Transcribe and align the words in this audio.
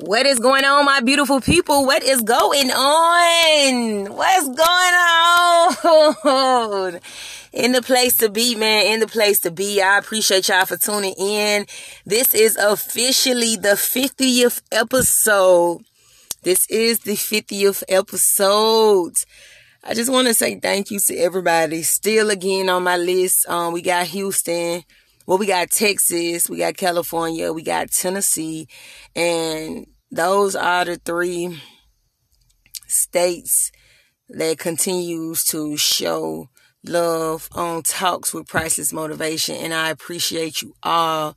What 0.00 0.26
is 0.26 0.38
going 0.38 0.64
on, 0.64 0.84
my 0.84 1.00
beautiful 1.00 1.40
people? 1.40 1.84
What 1.84 2.04
is 2.04 2.22
going 2.22 2.70
on? 2.70 4.14
What's 4.14 4.46
going 4.46 4.94
on? 6.24 7.00
In 7.52 7.72
the 7.72 7.82
place 7.82 8.16
to 8.18 8.28
be, 8.28 8.54
man. 8.54 8.92
In 8.92 9.00
the 9.00 9.08
place 9.08 9.40
to 9.40 9.50
be. 9.50 9.82
I 9.82 9.98
appreciate 9.98 10.48
y'all 10.48 10.66
for 10.66 10.76
tuning 10.76 11.14
in. 11.18 11.66
This 12.06 12.32
is 12.32 12.56
officially 12.56 13.56
the 13.56 13.70
50th 13.70 14.62
episode. 14.70 15.80
This 16.44 16.70
is 16.70 17.00
the 17.00 17.14
50th 17.14 17.82
episode. 17.88 19.14
I 19.82 19.94
just 19.94 20.12
want 20.12 20.28
to 20.28 20.34
say 20.34 20.60
thank 20.60 20.92
you 20.92 21.00
to 21.00 21.16
everybody. 21.16 21.82
Still 21.82 22.30
again 22.30 22.68
on 22.68 22.84
my 22.84 22.98
list. 22.98 23.48
Um, 23.48 23.72
we 23.72 23.82
got 23.82 24.06
Houston. 24.06 24.84
Well, 25.28 25.36
we 25.36 25.44
got 25.44 25.70
Texas, 25.70 26.48
we 26.48 26.56
got 26.56 26.78
California, 26.78 27.52
we 27.52 27.62
got 27.62 27.90
Tennessee, 27.90 28.66
and 29.14 29.86
those 30.10 30.56
are 30.56 30.86
the 30.86 30.96
three 30.96 31.60
states 32.86 33.70
that 34.30 34.58
continues 34.58 35.44
to 35.44 35.76
show 35.76 36.48
love 36.82 37.50
on 37.52 37.82
talks 37.82 38.32
with 38.32 38.46
priceless 38.46 38.92
motivation 38.92 39.56
and 39.56 39.74
i 39.74 39.90
appreciate 39.90 40.62
you 40.62 40.72
all 40.82 41.36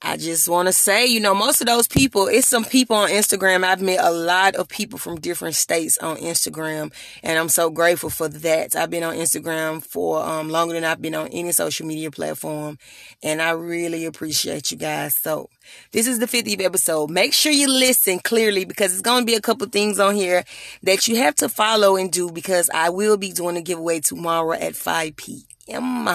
I 0.00 0.16
just 0.16 0.48
want 0.48 0.68
to 0.68 0.72
say, 0.72 1.06
you 1.06 1.18
know, 1.18 1.34
most 1.34 1.60
of 1.60 1.66
those 1.66 1.88
people, 1.88 2.28
it's 2.28 2.46
some 2.46 2.64
people 2.64 2.94
on 2.94 3.08
Instagram. 3.08 3.64
I've 3.64 3.82
met 3.82 3.98
a 4.00 4.12
lot 4.12 4.54
of 4.54 4.68
people 4.68 4.96
from 4.96 5.18
different 5.18 5.56
states 5.56 5.98
on 5.98 6.18
Instagram, 6.18 6.92
and 7.24 7.36
I'm 7.36 7.48
so 7.48 7.68
grateful 7.68 8.08
for 8.08 8.28
that. 8.28 8.76
I've 8.76 8.90
been 8.90 9.02
on 9.02 9.16
Instagram 9.16 9.82
for 9.82 10.22
um, 10.22 10.50
longer 10.50 10.74
than 10.74 10.84
I've 10.84 11.02
been 11.02 11.16
on 11.16 11.26
any 11.28 11.50
social 11.50 11.84
media 11.84 12.12
platform, 12.12 12.78
and 13.24 13.42
I 13.42 13.50
really 13.50 14.04
appreciate 14.04 14.70
you 14.70 14.76
guys. 14.76 15.16
So, 15.16 15.50
this 15.90 16.06
is 16.06 16.20
the 16.20 16.26
50th 16.26 16.62
episode. 16.62 17.10
Make 17.10 17.32
sure 17.32 17.50
you 17.50 17.68
listen 17.68 18.20
clearly 18.20 18.64
because 18.64 18.92
it's 18.92 19.02
going 19.02 19.22
to 19.22 19.26
be 19.26 19.34
a 19.34 19.40
couple 19.40 19.66
things 19.66 19.98
on 19.98 20.14
here 20.14 20.44
that 20.84 21.08
you 21.08 21.16
have 21.16 21.34
to 21.36 21.48
follow 21.48 21.96
and 21.96 22.12
do 22.12 22.30
because 22.30 22.70
I 22.72 22.90
will 22.90 23.16
be 23.16 23.32
doing 23.32 23.56
a 23.56 23.62
giveaway 23.62 23.98
tomorrow 23.98 24.52
at 24.52 24.76
5 24.76 25.16
p.m. 25.16 26.08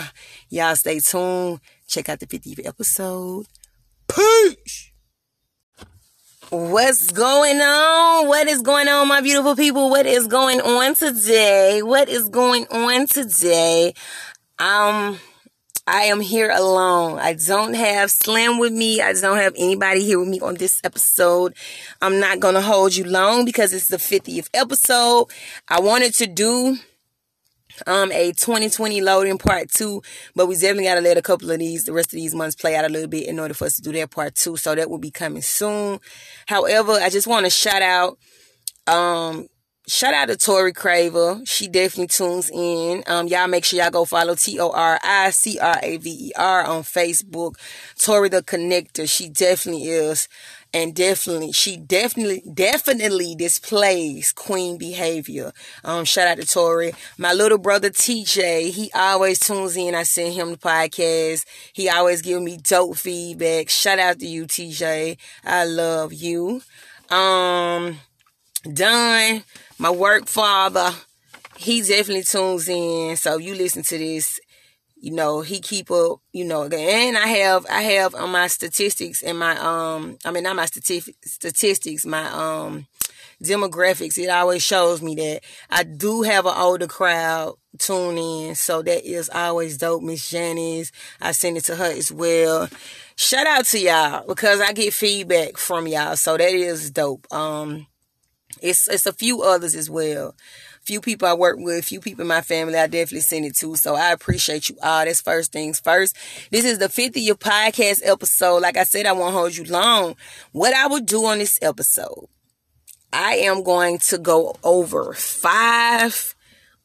Y'all 0.48 0.76
stay 0.78 1.00
tuned. 1.00 1.60
Check 1.86 2.08
out 2.08 2.22
the 2.22 2.28
50th 2.28 2.66
episode. 2.66 3.46
Peace. 4.16 4.92
What's 6.50 7.12
going 7.12 7.60
on? 7.60 8.28
What 8.28 8.48
is 8.48 8.62
going 8.62 8.88
on, 8.88 9.08
my 9.08 9.22
beautiful 9.22 9.56
people? 9.56 9.90
What 9.90 10.06
is 10.06 10.28
going 10.28 10.62
on 10.62 10.94
today? 10.94 11.82
What 11.82 12.10
is 12.10 12.30
going 12.30 12.68
on 12.68 13.08
today? 13.08 13.94
Um, 14.60 15.20
I 15.88 16.04
am 16.04 16.22
here 16.22 16.52
alone. 16.52 17.18
I 17.18 17.34
don't 17.34 17.74
have 17.74 18.12
Slim 18.12 18.60
with 18.60 18.72
me. 18.72 19.02
I 19.02 19.14
don't 19.14 19.38
have 19.38 19.54
anybody 19.58 20.04
here 20.04 20.20
with 20.20 20.28
me 20.30 20.40
on 20.42 20.56
this 20.56 20.80
episode. 20.84 21.56
I'm 22.02 22.20
not 22.20 22.40
going 22.40 22.54
to 22.54 22.62
hold 22.62 22.96
you 22.96 23.06
long 23.06 23.46
because 23.46 23.74
it's 23.74 23.88
the 23.88 23.98
50th 23.98 24.50
episode. 24.54 25.28
I 25.68 25.80
wanted 25.80 26.14
to 26.16 26.28
do 26.28 26.78
um 27.88 28.12
a 28.12 28.32
2020 28.34 29.02
loading 29.02 29.38
part 29.38 29.70
two 29.70 30.02
but 30.36 30.48
we 30.48 30.56
definitely 30.56 30.84
got 30.86 30.96
to 30.96 31.02
let 31.02 31.18
a 31.18 31.22
couple 31.22 31.50
of 31.52 31.60
these 31.60 31.84
the 31.86 31.94
rest 31.94 32.08
of 32.14 32.18
these 32.18 32.36
months 32.36 32.56
play 32.56 32.76
out 32.76 32.86
a 32.86 32.90
little 32.90 33.08
bit 33.08 33.28
in 33.28 33.40
order 33.40 33.54
for 33.54 33.66
us 33.66 33.76
to 33.76 33.82
do 33.82 33.92
that 33.92 34.12
part 34.12 34.36
two 34.36 34.56
so 34.58 34.76
that 34.76 34.90
will 34.90 34.98
be 34.98 35.12
coming 35.12 35.42
soon. 35.42 36.00
However 36.48 36.94
i 36.94 37.10
just 37.10 37.28
want 37.28 37.46
to 37.46 37.50
shout 37.50 37.82
out 37.82 38.18
um 38.88 39.48
shout 39.88 40.14
out 40.14 40.30
to 40.30 40.38
tori 40.38 40.72
craver. 40.72 41.46
She 41.48 41.68
definitely 41.68 42.08
tunes 42.08 42.50
in. 42.50 43.04
Um 43.08 43.28
y'all 43.28 43.48
make 43.48 43.66
sure 43.66 43.80
y'all 43.80 43.92
go 43.92 44.06
follow 44.06 44.36
t-o-r-i-c-r-a-v-e-r 44.36 45.04
on 46.66 46.84
facebook. 46.84 47.56
Tori 47.98 48.30
the 48.30 48.42
connector 48.44 49.10
she 49.10 49.30
definitely 49.30 49.88
is 49.90 50.28
and 50.74 50.96
definitely 50.96 51.52
she 51.52 51.78
definitely 51.78 52.42
definitely 52.52 53.36
displays 53.36 54.32
queen 54.32 54.78
behavior. 54.78 55.52
Um 55.84 56.06
shout 56.06 56.28
out 56.28 56.38
to 56.38 56.46
tori. 56.46 56.94
My 57.18 57.34
little 57.34 57.58
brother 57.58 57.90
tj 57.90 58.72
he 58.72 58.92
always 58.94 59.40
tunes 59.40 59.78
in. 59.78 59.96
I 59.96 60.04
send 60.04 60.34
him 60.34 60.52
the 60.52 60.58
podcast. 60.58 61.46
He 61.74 61.90
always 61.90 62.22
give 62.22 62.42
me 62.42 62.58
dope 62.58 62.98
feedback. 62.98 63.70
Shout 63.70 64.00
out 64.00 64.20
to 64.20 64.28
you 64.28 64.46
tj 64.46 65.18
i 65.46 65.66
love 65.66 66.14
you. 66.14 66.62
Um 67.10 68.00
don 68.72 69.44
my 69.78 69.92
work 69.92 70.28
father 70.28 70.92
he 71.58 71.82
definitely 71.82 72.24
tunes 72.24 72.68
in. 72.68 73.16
So 73.16 73.38
you 73.38 73.56
listen 73.56 73.84
to 73.84 73.98
this 73.98 74.40
you 75.04 75.12
know 75.12 75.42
he 75.42 75.60
keep 75.60 75.92
up 75.92 76.22
you 76.32 76.46
know 76.46 76.64
and 76.64 77.18
i 77.18 77.28
have 77.28 77.66
i 77.70 77.82
have 77.82 78.16
on 78.16 78.30
my 78.32 78.48
statistics 78.48 79.22
and 79.22 79.38
my 79.38 79.58
um 79.58 80.18
i 80.24 80.32
mean 80.32 80.44
not 80.44 80.56
my 80.56 80.66
stati- 80.66 81.14
statistics 81.26 82.06
my 82.06 82.26
um 82.32 82.88
demographics 83.44 84.18
it 84.18 84.30
always 84.30 84.64
shows 84.64 85.02
me 85.02 85.14
that 85.14 85.42
i 85.70 85.84
do 85.84 86.22
have 86.22 86.46
an 86.46 86.54
older 86.56 86.88
crowd 86.88 87.54
tune 87.78 88.18
in 88.18 88.56
so 88.56 88.82
that 88.82 89.04
is 89.04 89.30
always 89.30 89.78
dope 89.78 90.04
miss 90.04 90.30
janice. 90.30 90.92
I 91.20 91.32
send 91.32 91.58
it 91.58 91.66
to 91.66 91.76
her 91.76 91.92
as 91.92 92.12
well. 92.12 92.70
Shout 93.16 93.48
out 93.48 93.66
to 93.66 93.80
y'all 93.80 94.26
because 94.28 94.62
i 94.62 94.72
get 94.74 94.94
feedback 94.94 95.58
from 95.58 95.88
y'all 95.88 96.16
so 96.16 96.38
that 96.38 96.54
is 96.54 96.92
dope. 96.92 97.26
Um 97.34 97.88
it's 98.62 98.88
it's 98.88 99.06
a 99.06 99.14
few 99.14 99.42
others 99.42 99.76
as 99.76 99.90
well 99.90 100.36
few 100.84 101.02
people 101.02 101.28
I 101.28 101.34
work 101.34 101.58
with, 101.60 101.86
few 101.86 102.00
people 102.00 102.24
in 102.24 102.28
my 102.28 102.42
family, 102.42 102.76
I 102.76 102.88
definitely 102.88 103.22
send 103.22 103.46
it 103.46 103.56
to. 103.58 103.76
So 103.76 103.96
I 103.96 104.12
appreciate 104.12 104.70
you 104.70 104.78
all. 104.84 105.06
That's 105.06 105.22
first 105.22 105.52
things 105.52 105.80
first. 105.80 106.16
This 106.52 106.66
is 106.66 106.80
the 106.80 106.88
50th 106.88 107.40
podcast 107.40 108.02
episode. 108.04 108.62
Like 108.62 108.78
I 108.78 108.84
said, 108.84 109.06
I 109.06 109.14
won't 109.14 109.34
hold 109.34 109.56
you 109.56 109.64
long. 109.66 110.16
What 110.52 110.74
I 110.74 110.88
will 110.88 111.00
do 111.00 111.26
on 111.26 111.38
this 111.38 111.58
episode, 111.62 112.28
I 113.12 113.36
am 113.36 113.64
going 113.64 114.00
to 114.00 114.18
go 114.18 114.56
over 114.64 115.14
five 115.14 116.36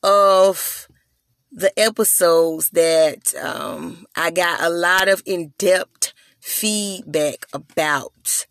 of 0.02 0.88
the 1.50 1.76
episodes 1.78 2.70
that 2.70 3.34
um, 3.42 4.06
I 4.14 4.30
got 4.30 4.62
a 4.62 4.68
lot 4.68 5.08
of 5.08 5.22
in 5.26 5.54
depth 5.58 6.12
feedback 6.40 7.46
about. 7.52 8.46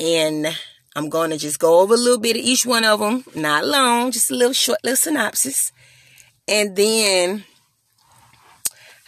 And 0.00 0.46
I'm 0.94 1.08
going 1.08 1.30
to 1.30 1.38
just 1.38 1.58
go 1.58 1.80
over 1.80 1.94
a 1.94 1.96
little 1.96 2.18
bit 2.18 2.36
of 2.36 2.42
each 2.42 2.66
one 2.66 2.84
of 2.84 3.00
them, 3.00 3.24
not 3.34 3.64
long, 3.64 4.10
just 4.10 4.30
a 4.30 4.34
little 4.34 4.52
short 4.52 4.78
little 4.84 4.96
synopsis. 4.96 5.72
And 6.46 6.76
then 6.76 7.44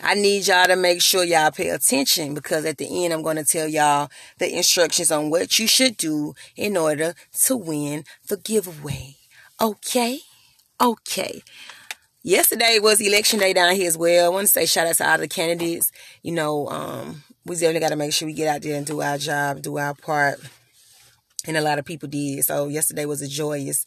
I 0.00 0.14
need 0.14 0.46
y'all 0.46 0.66
to 0.66 0.76
make 0.76 1.02
sure 1.02 1.24
y'all 1.24 1.50
pay 1.50 1.68
attention 1.68 2.34
because 2.34 2.64
at 2.64 2.78
the 2.78 3.04
end 3.04 3.12
I'm 3.12 3.22
going 3.22 3.36
to 3.36 3.44
tell 3.44 3.68
y'all 3.68 4.10
the 4.38 4.56
instructions 4.56 5.10
on 5.10 5.30
what 5.30 5.58
you 5.58 5.66
should 5.66 5.96
do 5.96 6.34
in 6.56 6.76
order 6.76 7.14
to 7.44 7.56
win 7.56 8.04
the 8.28 8.38
giveaway. 8.38 9.16
Okay? 9.60 10.20
Okay. 10.80 11.42
Yesterday 12.22 12.78
was 12.80 13.00
election 13.00 13.38
day 13.38 13.52
down 13.52 13.76
here 13.76 13.88
as 13.88 13.98
well. 13.98 14.26
I 14.26 14.28
want 14.28 14.46
to 14.46 14.52
say 14.52 14.64
shout 14.64 14.86
out 14.86 14.96
to 14.96 15.10
all 15.10 15.18
the 15.18 15.28
candidates. 15.28 15.92
You 16.22 16.32
know, 16.32 16.68
um, 16.68 17.22
we 17.44 17.56
definitely 17.56 17.80
got 17.80 17.90
to 17.90 17.96
make 17.96 18.14
sure 18.14 18.26
we 18.26 18.32
get 18.32 18.48
out 18.48 18.62
there 18.62 18.76
and 18.76 18.86
do 18.86 19.02
our 19.02 19.18
job, 19.18 19.60
do 19.60 19.76
our 19.76 19.94
part 19.94 20.40
and 21.46 21.56
a 21.56 21.60
lot 21.60 21.78
of 21.78 21.84
people 21.84 22.08
did. 22.08 22.44
So 22.44 22.68
yesterday 22.68 23.04
was 23.04 23.22
a 23.22 23.28
joyous 23.28 23.84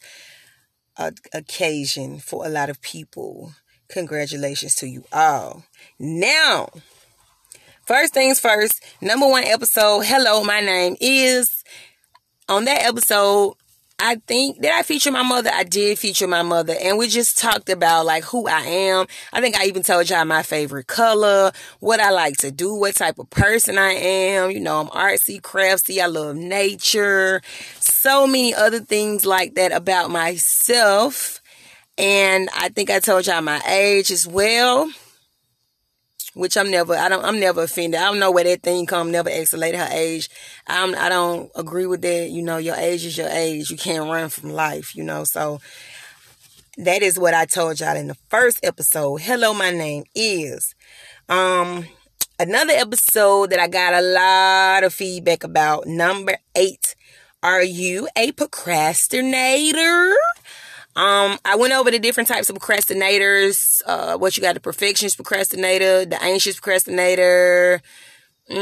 uh, 0.96 1.12
occasion 1.32 2.18
for 2.18 2.46
a 2.46 2.48
lot 2.48 2.70
of 2.70 2.80
people. 2.80 3.52
Congratulations 3.88 4.74
to 4.76 4.88
you 4.88 5.04
all. 5.12 5.64
Now, 5.98 6.68
first 7.86 8.12
things 8.12 8.40
first, 8.40 8.84
number 9.00 9.26
one 9.26 9.44
episode. 9.44 10.04
Hello, 10.04 10.44
my 10.44 10.60
name 10.60 10.96
is. 11.00 11.64
On 12.48 12.64
that 12.64 12.84
episode, 12.84 13.54
I 14.00 14.14
think 14.26 14.60
did 14.62 14.70
I 14.70 14.82
feature 14.82 15.10
my 15.10 15.24
mother? 15.24 15.50
I 15.52 15.64
did 15.64 15.98
feature 15.98 16.28
my 16.28 16.42
mother, 16.42 16.74
and 16.80 16.98
we 16.98 17.08
just 17.08 17.36
talked 17.36 17.68
about 17.68 18.06
like 18.06 18.22
who 18.24 18.46
I 18.46 18.60
am. 18.60 19.06
I 19.32 19.40
think 19.40 19.56
I 19.56 19.64
even 19.64 19.82
told 19.82 20.08
y'all 20.08 20.24
my 20.24 20.44
favorite 20.44 20.86
color, 20.86 21.50
what 21.80 21.98
I 21.98 22.10
like 22.10 22.36
to 22.38 22.52
do, 22.52 22.74
what 22.74 22.94
type 22.94 23.18
of 23.18 23.28
person 23.30 23.76
I 23.76 23.94
am. 23.94 24.52
You 24.52 24.60
know, 24.60 24.80
I'm 24.80 24.88
artsy, 24.88 25.42
crafty. 25.42 26.00
I 26.00 26.06
love 26.06 26.36
nature. 26.36 27.42
So 27.80 28.26
many 28.28 28.54
other 28.54 28.80
things 28.80 29.26
like 29.26 29.56
that 29.56 29.72
about 29.72 30.10
myself, 30.10 31.42
and 31.96 32.48
I 32.56 32.68
think 32.68 32.90
I 32.90 33.00
told 33.00 33.26
y'all 33.26 33.40
my 33.40 33.60
age 33.66 34.12
as 34.12 34.28
well 34.28 34.88
which 36.38 36.56
I'm 36.56 36.70
never, 36.70 36.94
I 36.94 37.08
don't, 37.08 37.24
I'm 37.24 37.40
never 37.40 37.64
offended. 37.64 38.00
I 38.00 38.04
don't 38.04 38.20
know 38.20 38.30
where 38.30 38.44
that 38.44 38.62
thing 38.62 38.86
come. 38.86 39.10
Never 39.10 39.28
escalated 39.28 39.78
her 39.78 39.88
age. 39.92 40.30
I'm, 40.68 40.94
I 40.94 41.08
don't 41.08 41.50
agree 41.56 41.86
with 41.86 42.00
that. 42.02 42.30
You 42.30 42.42
know, 42.42 42.58
your 42.58 42.76
age 42.76 43.04
is 43.04 43.18
your 43.18 43.28
age. 43.28 43.72
You 43.72 43.76
can't 43.76 44.08
run 44.08 44.28
from 44.28 44.50
life. 44.50 44.94
You 44.94 45.02
know, 45.02 45.24
so 45.24 45.58
that 46.76 47.02
is 47.02 47.18
what 47.18 47.34
I 47.34 47.44
told 47.44 47.80
y'all 47.80 47.96
in 47.96 48.06
the 48.06 48.16
first 48.28 48.60
episode. 48.62 49.16
Hello, 49.16 49.52
my 49.52 49.72
name 49.72 50.04
is. 50.14 50.76
Um, 51.28 51.86
another 52.38 52.74
episode 52.74 53.50
that 53.50 53.58
I 53.58 53.66
got 53.66 53.94
a 53.94 54.00
lot 54.00 54.84
of 54.84 54.94
feedback 54.94 55.42
about. 55.42 55.88
Number 55.88 56.38
eight. 56.54 56.94
Are 57.42 57.64
you 57.64 58.08
a 58.16 58.30
procrastinator? 58.30 60.14
Um, 60.98 61.38
I 61.44 61.54
went 61.54 61.72
over 61.72 61.92
the 61.92 62.00
different 62.00 62.28
types 62.28 62.50
of 62.50 62.56
procrastinators. 62.56 63.80
Uh, 63.86 64.18
what 64.18 64.36
you 64.36 64.42
got 64.42 64.54
the 64.54 64.60
perfectionist 64.60 65.14
procrastinator, 65.14 66.04
the 66.04 66.20
anxious 66.20 66.56
procrastinator, 66.56 67.80
mm, 68.50 68.58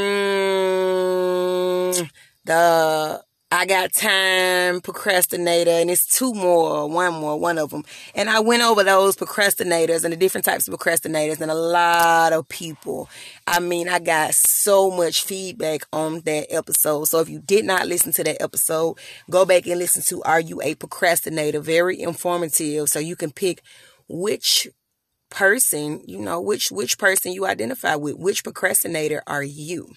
the 2.45 3.23
I 3.49 3.65
got 3.65 3.93
time, 3.93 4.81
procrastinator, 4.81 5.71
and 5.71 5.89
it's 5.89 6.05
two 6.05 6.33
more, 6.33 6.89
one 6.89 7.13
more, 7.13 7.39
one 7.39 7.57
of 7.57 7.69
them. 7.69 7.85
And 8.13 8.29
I 8.29 8.41
went 8.41 8.61
over 8.61 8.83
those 8.83 9.15
procrastinators 9.15 10.03
and 10.03 10.11
the 10.11 10.17
different 10.17 10.43
types 10.43 10.67
of 10.67 10.73
procrastinators 10.73 11.39
and 11.39 11.49
a 11.49 11.55
lot 11.55 12.33
of 12.33 12.49
people. 12.49 13.09
I 13.47 13.61
mean, 13.61 13.87
I 13.87 13.99
got 13.99 14.33
so 14.33 14.91
much 14.91 15.23
feedback 15.23 15.87
on 15.93 16.19
that 16.25 16.47
episode. 16.49 17.05
So 17.05 17.21
if 17.21 17.29
you 17.29 17.39
did 17.39 17.63
not 17.63 17.87
listen 17.87 18.11
to 18.13 18.23
that 18.25 18.41
episode, 18.41 18.97
go 19.29 19.45
back 19.45 19.65
and 19.65 19.79
listen 19.79 20.01
to 20.09 20.21
Are 20.23 20.41
You 20.41 20.61
a 20.61 20.75
Procrastinator? 20.75 21.61
Very 21.61 22.01
informative. 22.01 22.89
So 22.89 22.99
you 22.99 23.15
can 23.15 23.31
pick 23.31 23.61
which 24.09 24.67
person, 25.29 26.01
you 26.05 26.19
know, 26.19 26.41
which 26.41 26.69
which 26.69 26.97
person 26.97 27.31
you 27.31 27.45
identify 27.45 27.95
with, 27.95 28.17
which 28.17 28.43
procrastinator 28.43 29.23
are 29.25 29.43
you? 29.43 29.93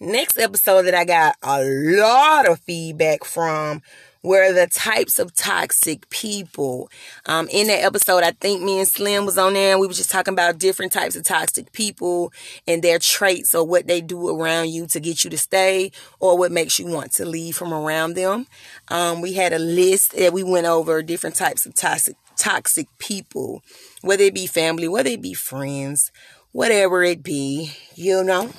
Next 0.00 0.38
episode 0.38 0.82
that 0.82 0.94
I 0.94 1.04
got 1.04 1.36
a 1.42 1.62
lot 1.64 2.48
of 2.48 2.58
feedback 2.60 3.24
from 3.24 3.80
were 4.24 4.52
the 4.52 4.66
types 4.66 5.18
of 5.20 5.34
toxic 5.34 6.08
people. 6.10 6.90
Um, 7.26 7.46
in 7.48 7.68
that 7.68 7.84
episode, 7.84 8.24
I 8.24 8.32
think 8.32 8.62
me 8.62 8.80
and 8.80 8.88
Slim 8.88 9.24
was 9.24 9.38
on 9.38 9.52
there 9.52 9.72
and 9.72 9.80
we 9.80 9.86
were 9.86 9.92
just 9.92 10.10
talking 10.10 10.34
about 10.34 10.58
different 10.58 10.92
types 10.92 11.14
of 11.14 11.22
toxic 11.22 11.70
people 11.72 12.32
and 12.66 12.82
their 12.82 12.98
traits 12.98 13.54
or 13.54 13.64
what 13.64 13.86
they 13.86 14.00
do 14.00 14.28
around 14.28 14.70
you 14.70 14.86
to 14.88 14.98
get 14.98 15.22
you 15.22 15.30
to 15.30 15.38
stay 15.38 15.92
or 16.18 16.36
what 16.36 16.50
makes 16.50 16.78
you 16.78 16.86
want 16.86 17.12
to 17.12 17.24
leave 17.24 17.54
from 17.54 17.72
around 17.72 18.14
them. 18.14 18.46
Um, 18.88 19.20
we 19.20 19.34
had 19.34 19.52
a 19.52 19.58
list 19.58 20.16
that 20.16 20.32
we 20.32 20.42
went 20.42 20.66
over 20.66 21.02
different 21.02 21.36
types 21.36 21.66
of 21.66 21.74
toxic 21.74 22.16
toxic 22.36 22.88
people, 22.98 23.62
whether 24.02 24.24
it 24.24 24.34
be 24.34 24.46
family, 24.46 24.88
whether 24.88 25.10
it 25.10 25.22
be 25.22 25.34
friends, 25.34 26.10
whatever 26.50 27.04
it 27.04 27.22
be, 27.22 27.72
you 27.94 28.24
know. 28.24 28.50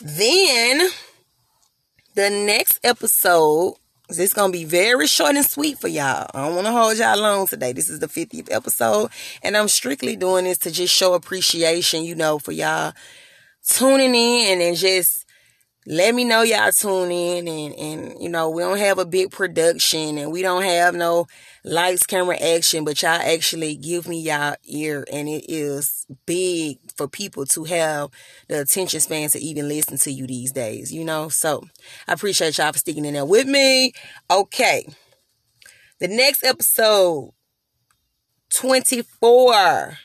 Then 0.00 0.90
the 2.14 2.30
next 2.30 2.78
episode 2.84 3.74
is 4.08 4.32
gonna 4.32 4.52
be 4.52 4.64
very 4.64 5.06
short 5.06 5.36
and 5.36 5.44
sweet 5.44 5.78
for 5.78 5.88
y'all. 5.88 6.30
I 6.32 6.46
don't 6.46 6.54
want 6.54 6.66
to 6.66 6.72
hold 6.72 6.96
y'all 6.96 7.18
long 7.18 7.46
today. 7.46 7.72
This 7.72 7.90
is 7.90 7.98
the 7.98 8.06
50th 8.06 8.48
episode, 8.50 9.10
and 9.42 9.56
I'm 9.56 9.68
strictly 9.68 10.16
doing 10.16 10.44
this 10.44 10.58
to 10.58 10.70
just 10.70 10.94
show 10.94 11.14
appreciation, 11.14 12.04
you 12.04 12.14
know, 12.14 12.38
for 12.38 12.52
y'all 12.52 12.92
tuning 13.66 14.14
in 14.14 14.60
and 14.60 14.76
just 14.76 15.26
let 15.90 16.14
me 16.14 16.22
know 16.22 16.42
y'all 16.42 16.70
tune 16.70 17.10
in 17.10 17.48
and 17.48 17.74
and 17.74 18.22
you 18.22 18.28
know 18.28 18.50
we 18.50 18.60
don't 18.60 18.76
have 18.76 18.98
a 18.98 19.06
big 19.06 19.30
production 19.30 20.18
and 20.18 20.30
we 20.30 20.42
don't 20.42 20.62
have 20.62 20.94
no 20.94 21.26
lights 21.64 22.04
camera 22.04 22.36
action 22.36 22.84
but 22.84 23.00
y'all 23.00 23.12
actually 23.12 23.74
give 23.74 24.06
me 24.06 24.20
y'all 24.20 24.54
ear 24.66 25.06
and 25.10 25.28
it 25.30 25.46
is 25.48 26.04
big 26.26 26.76
for 26.94 27.08
people 27.08 27.46
to 27.46 27.64
have 27.64 28.10
the 28.48 28.60
attention 28.60 29.00
span 29.00 29.30
to 29.30 29.38
even 29.38 29.66
listen 29.66 29.96
to 29.96 30.12
you 30.12 30.26
these 30.26 30.52
days 30.52 30.92
you 30.92 31.02
know? 31.04 31.30
So 31.30 31.64
i 32.06 32.12
appreciate 32.12 32.58
y'all 32.58 32.72
for 32.72 32.78
sticking 32.78 33.06
in 33.06 33.14
there 33.14 33.24
with 33.24 33.46
me. 33.46 33.94
Okay. 34.30 34.86
The 36.00 36.08
next 36.08 36.44
episode 36.44 37.32
24 38.50 39.98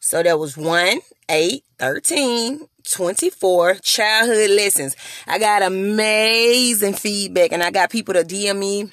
so 0.00 0.22
that 0.24 0.40
was 0.40 0.56
1 0.56 0.98
8 1.28 1.64
13 1.78 2.68
24 2.90 3.76
childhood 3.76 4.50
lessons. 4.50 4.96
I 5.26 5.38
got 5.38 5.62
amazing 5.62 6.94
feedback 6.94 7.52
and 7.52 7.62
I 7.62 7.70
got 7.70 7.90
people 7.90 8.14
to 8.14 8.24
DM 8.24 8.58
me 8.58 8.90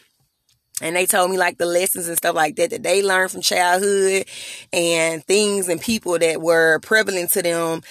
and 0.82 0.96
they 0.96 1.06
told 1.06 1.30
me 1.32 1.38
like 1.38 1.58
the 1.58 1.66
lessons 1.66 2.08
and 2.08 2.18
stuff 2.18 2.36
like 2.36 2.56
that 2.56 2.72
that 2.72 2.84
they 2.84 3.04
learned 3.04 3.32
from 3.32 3.42
childhood 3.42 4.26
and 4.74 5.24
things 5.26 5.70
and 5.70 5.80
people 5.80 6.18
that 6.18 6.42
were 6.42 6.80
prevalent 6.80 7.32
to 7.32 7.42
them 7.42 7.82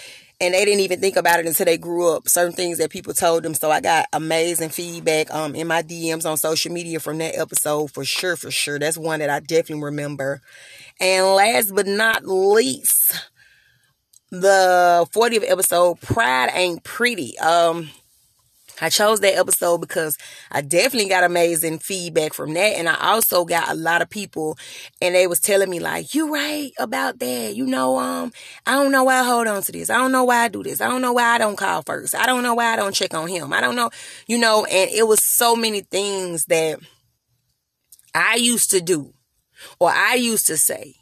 and 0.40 0.54
they 0.54 0.64
didn't 0.64 0.80
even 0.80 1.00
think 1.00 1.16
about 1.16 1.38
it 1.38 1.46
until 1.46 1.66
they 1.66 1.76
grew 1.76 2.16
up. 2.16 2.26
Certain 2.28 2.52
things 2.54 2.78
that 2.78 2.90
people 2.90 3.12
told 3.12 3.42
them. 3.42 3.54
So 3.54 3.70
i 3.70 3.80
got 3.80 4.06
amazing 4.12 4.70
feedback 4.70 5.32
um 5.32 5.54
in 5.54 5.66
my 5.66 5.82
dms 5.82 6.28
on 6.28 6.36
social 6.36 6.72
media 6.72 6.98
from 6.98 7.18
that 7.18 7.38
episode 7.38 7.92
for 7.92 8.04
sure 8.04 8.36
for 8.36 8.50
sure. 8.50 8.78
That's 8.78 8.98
one 8.98 9.20
that 9.20 9.30
i 9.30 9.40
definitely 9.40 9.84
remember. 9.84 10.40
And 11.00 11.26
last 11.26 11.74
but 11.74 11.86
not 11.86 12.24
least 12.26 13.29
the 14.30 15.06
40th 15.12 15.50
episode, 15.50 16.00
Pride 16.00 16.50
Ain't 16.52 16.84
Pretty. 16.84 17.38
Um, 17.38 17.90
I 18.82 18.88
chose 18.88 19.20
that 19.20 19.36
episode 19.36 19.78
because 19.78 20.16
I 20.50 20.62
definitely 20.62 21.10
got 21.10 21.24
amazing 21.24 21.80
feedback 21.80 22.32
from 22.32 22.54
that. 22.54 22.78
And 22.78 22.88
I 22.88 23.12
also 23.12 23.44
got 23.44 23.70
a 23.70 23.74
lot 23.74 24.00
of 24.00 24.08
people 24.08 24.56
and 25.02 25.14
they 25.14 25.26
was 25.26 25.40
telling 25.40 25.68
me 25.68 25.80
like, 25.80 26.14
you 26.14 26.32
right 26.32 26.70
about 26.78 27.18
that. 27.18 27.54
You 27.54 27.66
know, 27.66 27.98
um, 27.98 28.32
I 28.66 28.72
don't 28.72 28.92
know 28.92 29.04
why 29.04 29.20
I 29.20 29.24
hold 29.24 29.46
on 29.48 29.62
to 29.62 29.72
this. 29.72 29.90
I 29.90 29.96
don't 29.96 30.12
know 30.12 30.24
why 30.24 30.44
I 30.44 30.48
do 30.48 30.62
this. 30.62 30.80
I 30.80 30.88
don't 30.88 31.02
know 31.02 31.12
why 31.12 31.24
I 31.24 31.38
don't 31.38 31.56
call 31.56 31.82
first. 31.82 32.14
I 32.14 32.24
don't 32.24 32.42
know 32.42 32.54
why 32.54 32.72
I 32.72 32.76
don't 32.76 32.94
check 32.94 33.12
on 33.12 33.28
him. 33.28 33.52
I 33.52 33.60
don't 33.60 33.76
know, 33.76 33.90
you 34.26 34.38
know, 34.38 34.64
and 34.64 34.90
it 34.90 35.06
was 35.06 35.22
so 35.22 35.54
many 35.54 35.82
things 35.82 36.46
that 36.46 36.78
I 38.14 38.36
used 38.36 38.70
to 38.70 38.80
do 38.80 39.12
or 39.78 39.90
I 39.90 40.14
used 40.14 40.46
to 40.46 40.56
say 40.56 40.94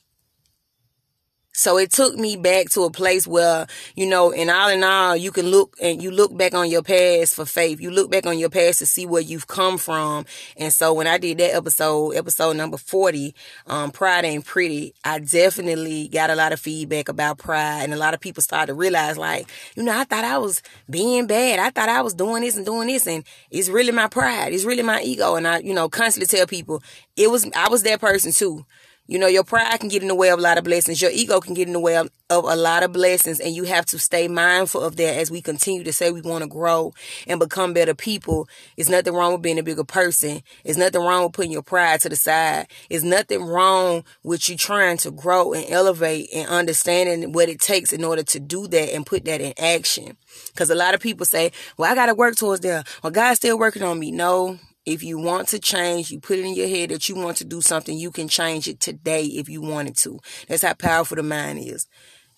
so 1.59 1.77
it 1.77 1.91
took 1.91 2.15
me 2.15 2.37
back 2.37 2.71
to 2.71 2.85
a 2.85 2.91
place 2.91 3.27
where, 3.27 3.67
you 3.97 4.07
know, 4.07 4.31
in 4.31 4.49
all 4.49 4.69
in 4.69 4.85
all, 4.85 5.17
you 5.17 5.33
can 5.33 5.47
look 5.47 5.75
and 5.83 6.01
you 6.01 6.13
look 6.13 6.37
back 6.37 6.55
on 6.55 6.71
your 6.71 6.85
past 6.85 7.35
for 7.35 7.45
faith. 7.45 7.81
You 7.81 7.91
look 7.91 8.13
back 8.13 8.27
on 8.27 8.39
your 8.39 8.49
past 8.49 8.79
to 8.79 8.87
see 8.87 9.07
where 9.07 9.21
you've 9.21 9.49
come 9.49 9.77
from. 9.77 10.25
And 10.57 10.73
so 10.73 10.93
when 10.95 11.09
I 11.09 11.19
did 11.19 11.39
that 11.39 11.57
episode, 11.57 12.13
episode 12.13 12.57
number 12.57 12.77
40, 12.77 13.35
um, 13.67 13.91
Pride 13.91 14.25
Ain't 14.25 14.45
Pretty, 14.45 14.95
I 15.03 15.19
definitely 15.19 16.07
got 16.07 16.31
a 16.31 16.37
lot 16.37 16.53
of 16.53 16.61
feedback 16.61 17.09
about 17.09 17.39
pride. 17.39 17.83
And 17.83 17.93
a 17.93 17.97
lot 17.97 18.15
of 18.15 18.21
people 18.21 18.41
started 18.41 18.69
to 18.69 18.75
realize, 18.75 19.19
like, 19.19 19.51
you 19.75 19.83
know, 19.83 19.99
I 19.99 20.05
thought 20.05 20.23
I 20.23 20.39
was 20.39 20.63
being 20.89 21.27
bad. 21.27 21.59
I 21.59 21.71
thought 21.71 21.89
I 21.89 22.03
was 22.03 22.15
doing 22.15 22.43
this 22.43 22.57
and 22.57 22.65
doing 22.65 22.87
this. 22.87 23.09
And 23.09 23.25
it's 23.51 23.69
really 23.69 23.91
my 23.91 24.07
pride. 24.07 24.53
It's 24.53 24.63
really 24.63 24.85
my 24.85 25.03
ego. 25.03 25.35
And 25.35 25.49
I, 25.49 25.59
you 25.59 25.75
know, 25.75 25.89
constantly 25.89 26.29
tell 26.29 26.47
people 26.47 26.85
it 27.17 27.29
was, 27.29 27.51
I 27.57 27.69
was 27.69 27.83
that 27.83 28.01
person 28.01 28.31
too. 28.31 28.65
You 29.11 29.19
know, 29.19 29.27
your 29.27 29.43
pride 29.43 29.81
can 29.81 29.89
get 29.89 30.03
in 30.03 30.09
the 30.09 30.15
way 30.15 30.29
of 30.29 30.39
a 30.39 30.43
lot 30.43 30.59
of 30.59 30.65
blessings. 30.65 31.01
Your 31.01 31.11
ego 31.11 31.41
can 31.41 31.55
get 31.55 31.67
in 31.67 31.73
the 31.73 31.81
way 31.81 31.97
of, 31.97 32.11
of 32.29 32.45
a 32.45 32.55
lot 32.55 32.83
of 32.83 32.93
blessings. 32.93 33.41
And 33.41 33.55
you 33.55 33.65
have 33.65 33.87
to 33.87 33.99
stay 33.99 34.29
mindful 34.29 34.83
of 34.83 34.97
that 34.97 35.17
as 35.17 35.31
we 35.31 35.41
continue 35.41 35.83
to 35.83 35.95
say 35.95 36.11
we 36.11 36.21
want 36.21 36.45
to 36.45 36.49
grow 36.49 36.93
and 37.27 37.41
become 37.41 37.73
better 37.73 37.95
people. 37.95 38.47
It's 38.77 38.91
nothing 38.91 39.15
wrong 39.15 39.33
with 39.33 39.41
being 39.41 39.59
a 39.59 39.63
bigger 39.63 39.83
person. 39.83 40.43
It's 40.63 40.77
nothing 40.77 41.01
wrong 41.01 41.23
with 41.23 41.33
putting 41.33 41.53
your 41.53 41.63
pride 41.63 42.03
to 42.03 42.11
the 42.11 42.17
side. 42.17 42.67
It's 42.91 43.03
nothing 43.03 43.43
wrong 43.43 44.05
with 44.25 44.47
you 44.47 44.59
trying 44.59 44.99
to 44.99 45.11
grow 45.11 45.55
and 45.55 45.65
elevate 45.71 46.29
and 46.35 46.47
understanding 46.47 47.33
what 47.33 47.49
it 47.49 47.61
takes 47.61 47.95
in 47.95 48.05
order 48.05 48.23
to 48.25 48.39
do 48.39 48.67
that 48.67 48.95
and 48.95 49.07
put 49.07 49.25
that 49.25 49.41
in 49.41 49.55
action. 49.59 50.19
Because 50.49 50.69
a 50.69 50.75
lot 50.75 50.93
of 50.93 51.01
people 51.01 51.25
say, 51.25 51.53
well, 51.79 51.91
I 51.91 51.95
got 51.95 52.07
to 52.07 52.15
work 52.15 52.37
towards 52.37 52.61
that. 52.61 52.87
Well, 53.03 53.11
God's 53.11 53.39
still 53.39 53.59
working 53.59 53.83
on 53.83 53.99
me. 53.99 54.11
No, 54.11 54.59
if 54.89 55.03
you 55.03 55.19
want 55.19 55.49
to 55.49 55.59
change, 55.59 56.11
you 56.11 56.19
put 56.19 56.39
it 56.39 56.45
in 56.45 56.55
your 56.55 56.69
head 56.69 56.91
that 56.91 57.09
you 57.09 57.15
want 57.15 57.37
to 57.39 57.45
do 57.45 57.61
something, 57.61 57.97
you 57.97 58.11
can 58.11 58.29
change 58.29 58.67
it 58.69 58.81
today 58.81 59.25
if 59.25 59.49
you 59.49 59.61
wanted 59.61 59.97
to. 59.99 60.19
That's 60.49 60.63
how 60.63 60.75
powerful 60.75 61.17
the 61.17 61.23
mind 61.23 61.59
is. 61.61 61.87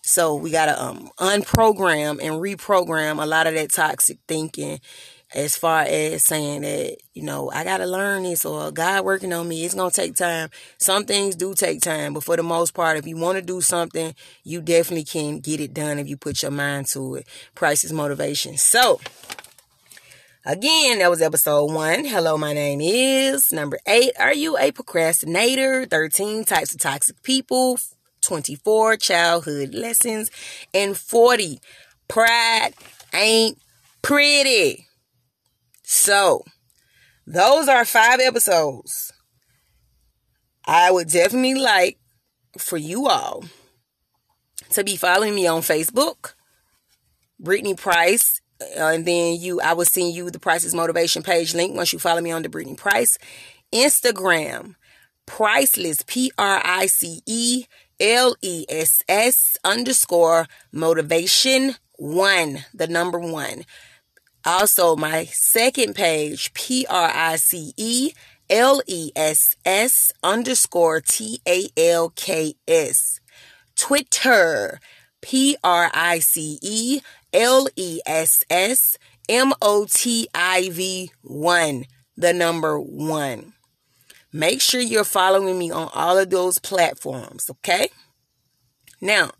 So 0.03 0.35
we 0.35 0.51
got 0.51 0.65
to 0.65 0.81
um, 0.81 1.09
unprogram 1.19 2.19
and 2.21 2.41
reprogram 2.41 3.21
a 3.21 3.25
lot 3.25 3.47
of 3.47 3.53
that 3.53 3.71
toxic 3.71 4.17
thinking 4.27 4.79
as 5.33 5.55
far 5.55 5.81
as 5.83 6.23
saying 6.23 6.61
that, 6.61 6.97
you 7.13 7.23
know, 7.23 7.49
I 7.51 7.63
got 7.63 7.77
to 7.77 7.85
learn 7.85 8.23
this 8.23 8.43
or 8.43 8.71
God 8.71 9.05
working 9.05 9.31
on 9.31 9.47
me. 9.47 9.63
It's 9.63 9.73
going 9.75 9.89
to 9.89 9.95
take 9.95 10.15
time. 10.15 10.49
Some 10.77 11.05
things 11.05 11.35
do 11.35 11.53
take 11.53 11.81
time, 11.81 12.13
but 12.13 12.23
for 12.23 12.35
the 12.35 12.43
most 12.43 12.73
part, 12.73 12.97
if 12.97 13.07
you 13.07 13.15
want 13.15 13.37
to 13.37 13.41
do 13.41 13.61
something, 13.61 14.13
you 14.43 14.61
definitely 14.61 15.05
can 15.05 15.39
get 15.39 15.61
it 15.61 15.73
done 15.73 15.99
if 15.99 16.09
you 16.09 16.17
put 16.17 16.41
your 16.41 16.51
mind 16.51 16.87
to 16.87 17.15
it. 17.15 17.27
Priceless 17.55 17.93
Motivation. 17.93 18.57
So, 18.57 18.99
Again, 20.43 20.97
that 20.97 21.09
was 21.11 21.21
episode 21.21 21.71
one. 21.71 22.03
Hello, 22.03 22.35
my 22.35 22.51
name 22.51 22.81
is 22.81 23.51
number 23.51 23.77
eight. 23.85 24.13
Are 24.19 24.33
you 24.33 24.57
a 24.57 24.71
procrastinator? 24.71 25.85
13 25.85 26.45
types 26.45 26.73
of 26.73 26.79
toxic 26.79 27.21
people. 27.21 27.77
24 28.21 28.97
childhood 28.97 29.75
lessons. 29.75 30.31
And 30.73 30.97
40 30.97 31.59
pride 32.07 32.71
ain't 33.13 33.59
pretty. 34.01 34.87
So, 35.83 36.43
those 37.27 37.67
are 37.67 37.85
five 37.85 38.19
episodes. 38.19 39.13
I 40.65 40.89
would 40.89 41.09
definitely 41.09 41.53
like 41.53 41.99
for 42.57 42.77
you 42.77 43.07
all 43.07 43.43
to 44.71 44.83
be 44.83 44.95
following 44.95 45.35
me 45.35 45.45
on 45.45 45.61
Facebook, 45.61 46.33
Brittany 47.39 47.75
Price 47.75 48.40
Uh, 48.77 48.87
and 48.87 49.05
then 49.05 49.35
you, 49.39 49.61
I 49.61 49.73
will 49.73 49.85
send 49.85 50.13
you 50.13 50.29
the 50.29 50.39
Priceless 50.39 50.73
Motivation 50.73 51.23
page 51.23 51.53
link 51.53 51.75
once 51.75 51.93
you 51.93 51.99
follow 51.99 52.21
me 52.21 52.31
on 52.31 52.43
the 52.43 52.49
Brittany 52.49 52.75
Price. 52.75 53.17
Instagram, 53.73 54.75
Priceless, 55.25 56.03
P 56.05 56.31
R 56.37 56.61
I 56.63 56.85
C 56.87 57.21
E 57.25 57.65
L 57.99 58.35
E 58.41 58.65
S 58.67 59.03
S 59.07 59.57
underscore 59.63 60.47
motivation 60.71 61.75
one, 61.97 62.65
the 62.73 62.87
number 62.87 63.19
one. 63.19 63.63
Also, 64.45 64.95
my 64.95 65.25
second 65.25 65.95
page, 65.95 66.51
P 66.53 66.85
R 66.89 67.11
I 67.13 67.35
C 67.35 67.73
E 67.77 68.13
L 68.49 68.81
E 68.87 69.11
S 69.15 69.55
S 69.63 70.11
underscore 70.23 70.99
T 70.99 71.41
A 71.47 71.67
L 71.77 72.09
K 72.09 72.55
S. 72.67 73.19
Twitter, 73.75 74.79
P 75.21 75.55
R 75.63 75.91
I 75.93 76.19
C 76.19 76.59
E 76.61 77.01
L 77.33 77.67
E 77.75 77.99
S 78.05 78.43
S 78.49 78.97
M 79.29 79.53
O 79.61 79.85
T 79.89 80.27
I 80.33 80.69
V 80.69 81.11
1, 81.21 81.85
the 82.17 82.33
number 82.33 82.79
1. 82.79 83.53
Make 84.33 84.61
sure 84.61 84.81
you're 84.81 85.03
following 85.03 85.59
me 85.59 85.71
on 85.71 85.89
all 85.93 86.17
of 86.17 86.29
those 86.29 86.57
platforms, 86.57 87.49
okay? 87.49 87.89
Now, 89.01 89.31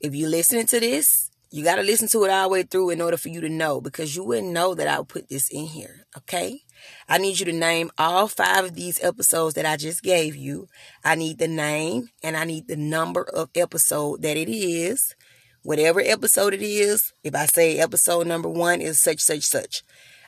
if 0.00 0.14
you're 0.14 0.28
listening 0.28 0.66
to 0.66 0.80
this, 0.80 1.30
you 1.50 1.64
got 1.64 1.76
to 1.76 1.82
listen 1.82 2.06
to 2.08 2.24
it 2.24 2.30
all 2.30 2.44
the 2.44 2.52
way 2.52 2.62
through 2.62 2.90
in 2.90 3.00
order 3.00 3.16
for 3.16 3.28
you 3.28 3.40
to 3.40 3.48
know 3.48 3.80
because 3.80 4.14
you 4.14 4.22
wouldn't 4.22 4.52
know 4.52 4.74
that 4.74 4.86
I'll 4.86 5.04
put 5.04 5.28
this 5.28 5.48
in 5.50 5.66
here, 5.66 6.06
okay? 6.16 6.60
I 7.08 7.18
need 7.18 7.40
you 7.40 7.46
to 7.46 7.52
name 7.52 7.90
all 7.98 8.28
five 8.28 8.66
of 8.66 8.74
these 8.74 9.02
episodes 9.02 9.54
that 9.54 9.66
I 9.66 9.76
just 9.76 10.02
gave 10.02 10.36
you. 10.36 10.68
I 11.04 11.16
need 11.16 11.38
the 11.38 11.48
name 11.48 12.08
and 12.22 12.36
I 12.36 12.44
need 12.44 12.68
the 12.68 12.76
number 12.76 13.22
of 13.22 13.50
episode 13.54 14.22
that 14.22 14.36
it 14.36 14.48
is. 14.48 15.14
Whatever 15.62 16.00
episode 16.00 16.54
it 16.54 16.62
is, 16.62 17.12
if 17.22 17.34
I 17.34 17.44
say 17.44 17.78
episode 17.78 18.26
number 18.26 18.48
one 18.48 18.80
is 18.80 18.98
such, 18.98 19.20
such, 19.20 19.42
such, 19.42 19.82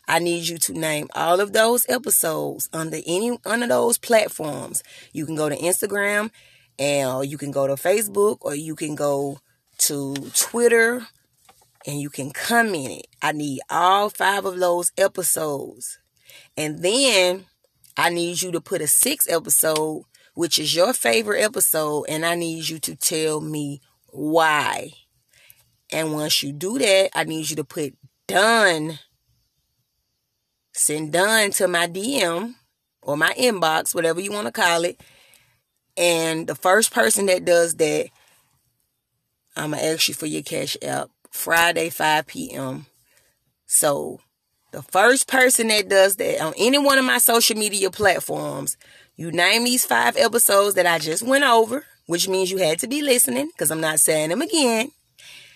I 0.07 0.19
need 0.19 0.49
you 0.49 0.59
to 0.59 0.73
name 0.75 1.09
all 1.15 1.41
of 1.41 1.55
those 1.55 1.87
episodes 1.89 2.69
under 2.73 2.99
any 3.07 3.31
one 3.31 3.63
of 3.63 3.71
those 3.71 3.97
platforms. 3.97 4.83
You 5.13 5.25
can 5.25 5.35
go 5.35 5.49
to 5.49 5.57
Instagram 5.57 6.31
and 6.79 7.31
you 7.31 7.39
can 7.39 7.51
go 7.51 7.67
to 7.67 7.75
Facebook 7.75 8.39
or 8.43 8.55
you 8.55 8.75
can 8.75 8.95
go 8.95 9.39
to 9.79 10.15
Twitter 10.35 11.07
and 11.87 11.99
you 11.99 12.11
can 12.11 12.31
comment 12.31 13.01
it. 13.01 13.07
I 13.23 13.33
need 13.33 13.61
all 13.71 14.11
five 14.11 14.45
of 14.45 14.59
those 14.59 14.93
episodes. 14.99 15.99
And 16.59 16.81
then 16.83 17.47
I 17.97 18.11
need 18.11 18.43
you 18.43 18.53
to 18.53 18.61
put 18.61 18.83
a 18.83 18.87
sixth 18.87 19.31
episode, 19.31 20.05
which 20.35 20.59
is 20.59 20.75
your 20.75 20.93
favorite 20.93 21.41
episode, 21.41 22.05
and 22.09 22.27
I 22.27 22.35
need 22.35 22.69
you 22.69 22.79
to 22.81 22.95
tell 22.97 23.41
me 23.41 23.81
why. 24.09 24.93
And 25.93 26.15
once 26.15 26.43
you 26.43 26.53
do 26.53 26.79
that, 26.79 27.11
I 27.15 27.25
need 27.25 27.51
you 27.51 27.57
to 27.57 27.65
put 27.65 27.95
done. 28.27 28.99
Send 30.73 31.13
done 31.13 31.51
to 31.53 31.69
my 31.69 31.87
DM 31.87 32.55
or 33.03 33.17
my 33.17 33.35
inbox, 33.35 33.95
whatever 33.95 34.21
you 34.21 34.33
want 34.33 34.47
to 34.47 34.53
call 34.53 34.85
it. 34.85 34.99
And 35.99 36.47
the 36.47 36.55
first 36.55 36.93
person 36.93 37.27
that 37.27 37.45
does 37.45 37.75
that, 37.75 38.09
I'm 39.55 39.73
going 39.73 39.83
to 39.83 39.89
ask 39.89 40.09
you 40.09 40.15
for 40.15 40.25
your 40.25 40.43
cash 40.43 40.79
app 40.81 41.11
Friday, 41.31 41.91
5 41.91 42.27
p.m. 42.27 42.87
So 43.67 44.21
the 44.71 44.83
first 44.83 45.29
person 45.29 45.69
that 45.69 45.91
does 45.91 46.17
that 46.17 46.41
on 46.41 46.55
any 46.57 46.79
one 46.79 46.97
of 46.97 47.05
my 47.05 47.19
social 47.19 47.59
media 47.59 47.91
platforms, 47.91 48.79
you 49.15 49.31
name 49.31 49.65
these 49.65 49.85
five 49.85 50.17
episodes 50.17 50.75
that 50.77 50.87
I 50.87 50.99
just 50.99 51.23
went 51.23 51.45
over, 51.45 51.85
which 52.07 52.29
means 52.29 52.51
you 52.51 52.57
had 52.57 52.79
to 52.79 52.89
be 52.89 53.03
listening 53.03 53.49
because 53.49 53.71
I'm 53.71 53.83
not 53.83 54.01
saying 54.01 54.31
them 54.31 54.41
again 54.41 54.91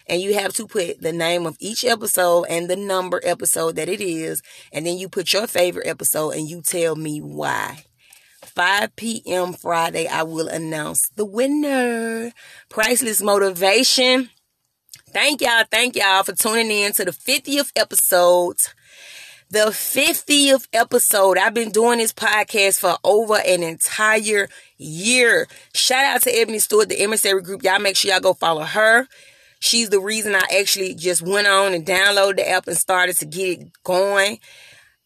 and 0.06 0.22
you 0.22 0.34
have 0.34 0.52
to 0.54 0.66
put 0.66 1.00
the 1.00 1.12
name 1.12 1.46
of 1.46 1.56
each 1.60 1.84
episode 1.84 2.44
and 2.44 2.68
the 2.68 2.76
number 2.76 3.20
episode 3.24 3.76
that 3.76 3.88
it 3.88 4.00
is, 4.00 4.42
and 4.72 4.86
then 4.86 4.98
you 4.98 5.08
put 5.08 5.32
your 5.32 5.46
favorite 5.46 5.86
episode 5.86 6.30
and 6.30 6.48
you 6.48 6.62
tell 6.62 6.96
me 6.96 7.20
why. 7.20 7.84
5 8.44 8.96
p.m. 8.96 9.52
Friday, 9.52 10.06
I 10.06 10.22
will 10.22 10.48
announce 10.48 11.08
the 11.10 11.24
winner. 11.24 12.32
Priceless 12.68 13.20
Motivation. 13.20 14.30
Thank 15.10 15.40
y'all. 15.40 15.64
Thank 15.70 15.96
y'all 15.96 16.22
for 16.22 16.34
tuning 16.34 16.70
in 16.70 16.92
to 16.94 17.04
the 17.04 17.10
50th 17.10 17.72
episode. 17.76 18.56
The 19.50 19.66
50th 19.66 20.68
episode. 20.72 21.38
I've 21.38 21.54
been 21.54 21.70
doing 21.70 21.98
this 21.98 22.12
podcast 22.12 22.80
for 22.80 22.96
over 23.04 23.36
an 23.36 23.62
entire 23.62 24.48
year. 24.76 25.46
Shout 25.74 26.04
out 26.04 26.22
to 26.22 26.30
Ebony 26.30 26.58
Stewart, 26.58 26.88
the 26.88 27.00
emissary 27.00 27.42
group. 27.42 27.62
Y'all 27.62 27.78
make 27.78 27.96
sure 27.96 28.10
y'all 28.10 28.20
go 28.20 28.34
follow 28.34 28.64
her. 28.64 29.06
She's 29.66 29.88
the 29.88 29.98
reason 29.98 30.36
I 30.36 30.42
actually 30.60 30.94
just 30.94 31.22
went 31.22 31.48
on 31.48 31.74
and 31.74 31.84
downloaded 31.84 32.36
the 32.36 32.48
app 32.48 32.68
and 32.68 32.76
started 32.76 33.16
to 33.18 33.26
get 33.26 33.58
it 33.58 33.68
going. 33.82 34.38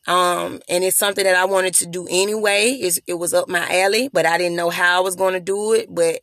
Um, 0.07 0.61
and 0.69 0.85
it's 0.85 0.99
something 0.99 1.25
that 1.25 1.35
I 1.35 1.47
wanted 1.47 1.73
to 1.77 1.87
do 1.87 2.07
anyway. 2.11 2.73
It's, 2.73 3.01
it 3.07 3.15
was 3.15 3.33
up 3.33 3.49
my 3.49 3.67
alley, 3.71 4.11
but 4.13 4.27
I 4.27 4.37
didn't 4.37 4.57
know 4.57 4.69
how 4.69 4.99
I 4.99 5.01
was 5.01 5.17
going 5.17 5.33
to 5.33 5.41
do 5.41 5.73
it. 5.73 5.87
But 5.89 6.21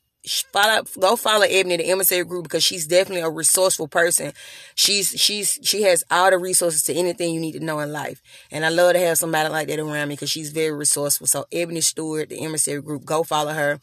follow, 0.54 0.84
go 1.00 1.16
follow 1.16 1.48
Ebony, 1.50 1.78
the 1.78 1.90
emissary 1.90 2.26
group, 2.26 2.44
because 2.44 2.64
she's 2.64 2.86
definitely 2.86 3.24
a 3.24 3.30
resourceful 3.30 3.88
person. 3.88 4.34
She's, 4.76 5.20
she's, 5.20 5.60
she 5.64 5.82
has 5.84 6.04
all 6.12 6.30
the 6.30 6.38
resources 6.38 6.84
to 6.84 6.94
anything 6.94 7.34
you 7.34 7.42
need 7.42 7.54
to 7.54 7.60
know 7.60 7.80
in 7.80 7.92
life. 7.92 8.22
And 8.52 8.64
I 8.64 8.70
love 8.70 8.94
to 8.94 9.00
have 9.00 9.18
somebody 9.18 9.50
like 9.50 9.68
that 9.70 9.80
around 9.80 10.10
me 10.10 10.14
because 10.14 10.30
she's 10.30 10.52
very 10.52 10.78
resourceful. 10.78 11.26
So 11.26 11.46
Ebony 11.52 11.82
Stewart, 11.82 12.30
the 12.30 12.44
emissary 12.44 12.84
group, 12.84 13.04
go 13.04 13.24
follow 13.24 13.54
her. 13.54 13.80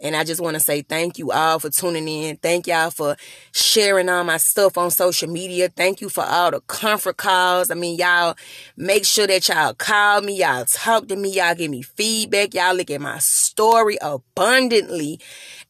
And 0.00 0.14
I 0.16 0.24
just 0.24 0.40
want 0.40 0.54
to 0.54 0.60
say 0.60 0.82
thank 0.82 1.18
you 1.18 1.32
all 1.32 1.58
for 1.58 1.70
tuning 1.70 2.08
in. 2.08 2.36
Thank 2.36 2.66
y'all 2.66 2.90
for 2.90 3.16
sharing 3.52 4.08
all 4.08 4.24
my 4.24 4.36
stuff 4.36 4.76
on 4.76 4.90
social 4.90 5.28
media. 5.28 5.68
Thank 5.68 6.00
you 6.00 6.08
for 6.08 6.24
all 6.24 6.50
the 6.50 6.60
comfort 6.60 7.16
calls. 7.16 7.70
I 7.70 7.74
mean, 7.74 7.98
y'all 7.98 8.36
make 8.76 9.04
sure 9.04 9.26
that 9.26 9.48
y'all 9.48 9.74
call 9.74 10.20
me. 10.20 10.36
Y'all 10.36 10.64
talk 10.64 11.08
to 11.08 11.16
me. 11.16 11.30
Y'all 11.30 11.54
give 11.54 11.70
me 11.70 11.82
feedback. 11.82 12.54
Y'all 12.54 12.74
look 12.74 12.90
at 12.90 13.00
my 13.00 13.18
story 13.18 13.96
abundantly. 14.02 15.20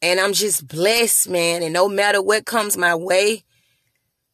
And 0.03 0.21
I'm 0.21 0.33
just 0.33 0.67
blessed, 0.67 1.29
man. 1.29 1.63
And 1.63 1.73
no 1.73 1.89
matter 1.89 2.21
what 2.23 2.47
comes 2.47 2.77
my 2.77 2.95
way, 2.95 3.45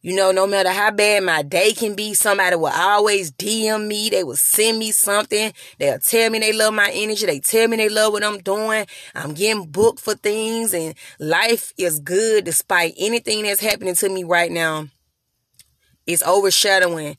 you 0.01 0.15
know, 0.15 0.31
no 0.31 0.47
matter 0.47 0.69
how 0.71 0.89
bad 0.89 1.23
my 1.23 1.43
day 1.43 1.73
can 1.73 1.93
be, 1.93 2.15
somebody 2.15 2.55
will 2.55 2.71
always 2.73 3.31
DM 3.31 3.85
me. 3.85 4.09
They 4.09 4.23
will 4.23 4.35
send 4.35 4.79
me 4.79 4.91
something. 4.91 5.53
They'll 5.77 5.99
tell 5.99 6.31
me 6.31 6.39
they 6.39 6.53
love 6.53 6.73
my 6.73 6.89
energy. 6.91 7.27
They 7.27 7.39
tell 7.39 7.67
me 7.67 7.77
they 7.77 7.89
love 7.89 8.13
what 8.13 8.23
I'm 8.23 8.39
doing. 8.39 8.87
I'm 9.13 9.35
getting 9.35 9.67
booked 9.67 9.99
for 9.99 10.15
things 10.15 10.73
and 10.73 10.95
life 11.19 11.71
is 11.77 11.99
good 11.99 12.45
despite 12.45 12.95
anything 12.97 13.43
that's 13.43 13.61
happening 13.61 13.93
to 13.95 14.09
me 14.09 14.23
right 14.23 14.51
now. 14.51 14.87
It's 16.07 16.23
overshadowing 16.23 17.17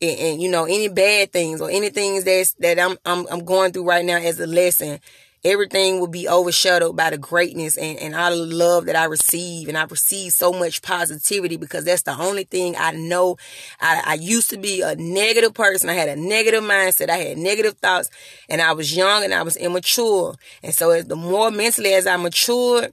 and, 0.00 0.18
and 0.18 0.42
you 0.42 0.50
know, 0.50 0.64
any 0.64 0.88
bad 0.88 1.32
things 1.32 1.60
or 1.60 1.70
anything 1.70 2.24
that's, 2.24 2.54
that 2.54 2.80
I'm, 2.80 2.98
I'm, 3.04 3.26
I'm 3.30 3.44
going 3.44 3.70
through 3.70 3.88
right 3.88 4.04
now 4.04 4.18
as 4.18 4.40
a 4.40 4.48
lesson 4.48 4.98
everything 5.44 6.00
will 6.00 6.08
be 6.08 6.28
overshadowed 6.28 6.96
by 6.96 7.10
the 7.10 7.18
greatness 7.18 7.76
and, 7.76 7.98
and 7.98 8.14
all 8.14 8.30
the 8.30 8.36
love 8.36 8.86
that 8.86 8.96
I 8.96 9.04
receive. 9.04 9.68
And 9.68 9.78
I 9.78 9.84
receive 9.84 10.32
so 10.32 10.52
much 10.52 10.82
positivity 10.82 11.56
because 11.56 11.84
that's 11.84 12.02
the 12.02 12.18
only 12.18 12.44
thing 12.44 12.74
I 12.76 12.92
know. 12.92 13.36
I, 13.80 14.02
I 14.04 14.14
used 14.14 14.50
to 14.50 14.56
be 14.56 14.82
a 14.82 14.96
negative 14.96 15.54
person. 15.54 15.90
I 15.90 15.94
had 15.94 16.08
a 16.08 16.16
negative 16.16 16.62
mindset. 16.62 17.10
I 17.10 17.16
had 17.16 17.38
negative 17.38 17.74
thoughts 17.78 18.10
and 18.48 18.60
I 18.60 18.72
was 18.72 18.96
young 18.96 19.24
and 19.24 19.34
I 19.34 19.42
was 19.42 19.56
immature. 19.56 20.34
And 20.62 20.74
so 20.74 20.90
as, 20.90 21.06
the 21.06 21.16
more 21.16 21.50
mentally 21.50 21.92
as 21.94 22.06
I 22.06 22.16
matured, 22.16 22.92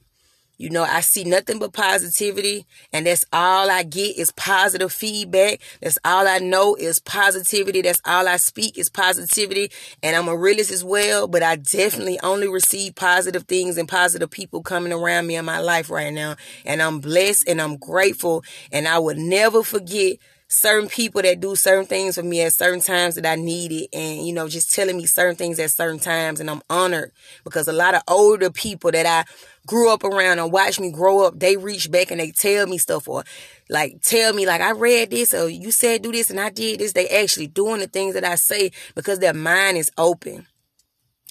you 0.63 0.69
know, 0.69 0.83
I 0.83 1.01
see 1.01 1.25
nothing 1.25 1.59
but 1.59 1.73
positivity, 1.73 2.65
and 2.93 3.05
that's 3.05 3.25
all 3.33 3.69
I 3.69 3.83
get 3.83 4.17
is 4.17 4.31
positive 4.31 4.93
feedback. 4.93 5.59
That's 5.81 5.99
all 6.05 6.25
I 6.25 6.39
know 6.39 6.75
is 6.75 6.99
positivity. 6.99 7.81
That's 7.81 7.99
all 8.05 8.29
I 8.29 8.37
speak 8.37 8.77
is 8.77 8.89
positivity. 8.89 9.71
And 10.01 10.15
I'm 10.15 10.29
a 10.29 10.37
realist 10.37 10.71
as 10.71 10.81
well, 10.81 11.27
but 11.27 11.43
I 11.43 11.57
definitely 11.57 12.17
only 12.23 12.47
receive 12.47 12.95
positive 12.95 13.43
things 13.43 13.77
and 13.77 13.89
positive 13.89 14.31
people 14.31 14.63
coming 14.63 14.93
around 14.93 15.27
me 15.27 15.35
in 15.35 15.43
my 15.43 15.59
life 15.59 15.89
right 15.89 16.13
now. 16.13 16.37
And 16.63 16.81
I'm 16.81 17.01
blessed 17.01 17.49
and 17.49 17.61
I'm 17.61 17.75
grateful, 17.75 18.45
and 18.71 18.87
I 18.87 18.99
would 18.99 19.17
never 19.17 19.63
forget 19.63 20.15
certain 20.47 20.87
people 20.87 21.21
that 21.21 21.39
do 21.39 21.55
certain 21.55 21.85
things 21.85 22.15
for 22.15 22.23
me 22.23 22.41
at 22.41 22.53
certain 22.53 22.79
times 22.79 23.15
that 23.15 23.25
I 23.25 23.35
need 23.35 23.71
it 23.71 23.89
and 23.91 24.25
you 24.25 24.33
know 24.33 24.47
just 24.47 24.73
telling 24.73 24.95
me 24.95 25.07
certain 25.07 25.35
things 25.35 25.57
at 25.57 25.71
certain 25.71 25.97
times 25.99 26.39
and 26.39 26.49
I'm 26.49 26.61
honored 26.69 27.11
because 27.43 27.67
a 27.67 27.73
lot 27.73 27.95
of 27.95 28.03
older 28.07 28.51
people 28.51 28.91
that 28.91 29.07
I 29.07 29.25
grew 29.65 29.91
up 29.91 30.03
around 30.03 30.39
and 30.39 30.51
watched 30.51 30.79
me 30.79 30.91
grow 30.91 31.25
up 31.25 31.39
they 31.39 31.57
reach 31.57 31.89
back 31.89 32.11
and 32.11 32.19
they 32.19 32.31
tell 32.31 32.67
me 32.67 32.77
stuff 32.77 33.07
or 33.07 33.23
like 33.69 34.01
tell 34.01 34.33
me 34.33 34.45
like 34.45 34.61
I 34.61 34.71
read 34.71 35.11
this 35.11 35.33
or 35.33 35.49
you 35.49 35.71
said 35.71 36.01
do 36.01 36.11
this 36.11 36.29
and 36.29 36.39
I 36.39 36.49
did 36.49 36.79
this 36.79 36.93
they 36.93 37.07
actually 37.07 37.47
doing 37.47 37.79
the 37.79 37.87
things 37.87 38.13
that 38.15 38.25
I 38.25 38.35
say 38.35 38.71
because 38.95 39.19
their 39.19 39.33
mind 39.33 39.77
is 39.77 39.91
open 39.97 40.47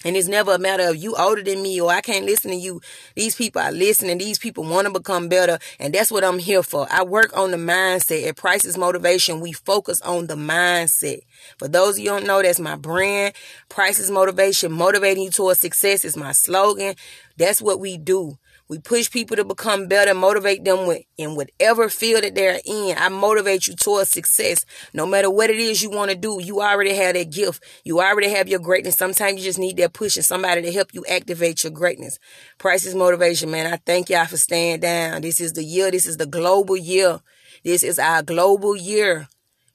and 0.05 0.17
it's 0.17 0.27
never 0.27 0.53
a 0.53 0.59
matter 0.59 0.89
of 0.89 0.97
you 0.97 1.15
older 1.15 1.41
than 1.41 1.61
me 1.61 1.79
or 1.79 1.89
I 1.89 2.01
can't 2.01 2.25
listen 2.25 2.51
to 2.51 2.57
you. 2.57 2.81
These 3.15 3.35
people 3.35 3.61
are 3.61 3.71
listening. 3.71 4.17
These 4.17 4.37
people 4.37 4.63
want 4.63 4.87
to 4.87 4.93
become 4.93 5.29
better. 5.29 5.59
And 5.79 5.93
that's 5.93 6.11
what 6.11 6.23
I'm 6.23 6.39
here 6.39 6.63
for. 6.63 6.87
I 6.91 7.03
work 7.03 7.35
on 7.37 7.51
the 7.51 7.57
mindset. 7.57 8.27
At 8.27 8.35
Priceless 8.35 8.77
Motivation, 8.77 9.39
we 9.39 9.53
focus 9.53 10.01
on 10.01 10.27
the 10.27 10.35
mindset. 10.35 11.21
For 11.57 11.67
those 11.67 11.95
of 11.95 11.99
you 11.99 12.09
don't 12.09 12.25
know, 12.27 12.41
that's 12.41 12.59
my 12.59 12.75
brand. 12.75 13.33
Priceless 13.69 14.09
Motivation, 14.09 14.71
motivating 14.71 15.23
you 15.23 15.31
towards 15.31 15.61
success 15.61 16.03
is 16.03 16.17
my 16.17 16.33
slogan. 16.33 16.95
That's 17.37 17.61
what 17.61 17.79
we 17.79 17.97
do. 17.97 18.37
We 18.69 18.79
push 18.79 19.11
people 19.11 19.35
to 19.35 19.43
become 19.43 19.87
better, 19.87 20.13
motivate 20.13 20.63
them 20.63 20.87
with, 20.87 21.03
in 21.17 21.35
whatever 21.35 21.89
field 21.89 22.23
that 22.23 22.33
they're 22.33 22.59
in. 22.65 22.95
I 22.97 23.09
motivate 23.09 23.67
you 23.67 23.75
towards 23.75 24.11
success. 24.11 24.65
No 24.93 25.05
matter 25.05 25.29
what 25.29 25.49
it 25.49 25.57
is 25.57 25.83
you 25.83 25.89
want 25.89 26.11
to 26.11 26.17
do, 26.17 26.39
you 26.41 26.61
already 26.61 26.93
have 26.95 27.15
that 27.15 27.31
gift. 27.31 27.63
You 27.83 27.99
already 27.99 28.29
have 28.29 28.47
your 28.47 28.59
greatness. 28.59 28.95
Sometimes 28.95 29.39
you 29.39 29.43
just 29.43 29.59
need 29.59 29.77
that 29.77 29.93
push 29.93 30.15
and 30.15 30.25
somebody 30.25 30.61
to 30.61 30.71
help 30.71 30.93
you 30.93 31.03
activate 31.09 31.63
your 31.63 31.71
greatness. 31.71 32.19
Priceless 32.57 32.95
motivation, 32.95 33.51
man. 33.51 33.71
I 33.71 33.77
thank 33.77 34.09
y'all 34.09 34.25
for 34.25 34.37
staying 34.37 34.79
down. 34.79 35.21
This 35.21 35.41
is 35.41 35.53
the 35.53 35.63
year. 35.63 35.91
This 35.91 36.05
is 36.05 36.17
the 36.17 36.25
global 36.25 36.77
year. 36.77 37.19
This 37.63 37.83
is 37.83 37.99
our 37.99 38.23
global 38.23 38.75
year. 38.75 39.27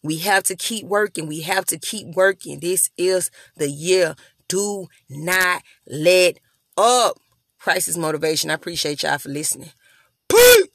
We 0.02 0.18
have 0.18 0.44
to 0.44 0.56
keep 0.56 0.86
working. 0.86 1.26
We 1.26 1.42
have 1.42 1.66
to 1.66 1.78
keep 1.78 2.14
working. 2.14 2.60
This 2.60 2.90
is 2.96 3.30
the 3.56 3.68
year. 3.68 4.14
Do 4.48 4.86
not 5.10 5.62
let 5.86 6.38
up. 6.76 7.18
Priceless 7.68 7.98
motivation. 7.98 8.48
I 8.48 8.54
appreciate 8.54 9.02
y'all 9.02 9.18
for 9.18 9.28
listening. 9.28 9.72
Peace. 10.26 10.68